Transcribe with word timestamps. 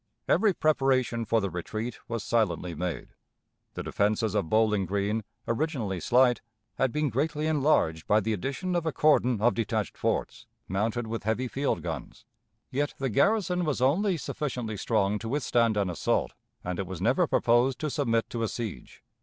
Every 0.27 0.51
preparation 0.55 1.25
for 1.25 1.41
the 1.41 1.51
retreat 1.51 1.99
was 2.07 2.23
silently 2.23 2.73
made. 2.73 3.09
The 3.75 3.83
defenses 3.83 4.33
of 4.33 4.49
Bowling 4.49 4.87
Green, 4.87 5.23
originally 5.47 5.99
slight, 5.99 6.41
had 6.79 6.91
been 6.91 7.09
greatly 7.11 7.45
enlarged 7.45 8.07
by 8.07 8.19
the 8.19 8.33
addition 8.33 8.75
of 8.75 8.87
a 8.87 8.91
cordon 8.91 9.39
of 9.41 9.53
detached 9.53 9.95
forts, 9.95 10.47
mounted 10.67 11.05
with 11.05 11.21
heavy 11.25 11.47
field 11.47 11.83
guns; 11.83 12.25
yet 12.71 12.95
the 12.97 13.09
garrison 13.09 13.63
was 13.63 13.79
only 13.79 14.17
sufficiently 14.17 14.75
strong 14.75 15.19
to 15.19 15.29
withstand 15.29 15.77
an 15.77 15.87
assault, 15.87 16.33
and 16.63 16.79
it 16.79 16.87
was 16.87 16.99
never 16.99 17.27
proposed 17.27 17.77
to 17.81 17.91
submit 17.91 18.27
to 18.31 18.41
a 18.41 18.47
siege. 18.47 19.03